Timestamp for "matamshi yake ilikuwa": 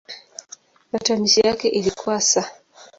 0.91-2.15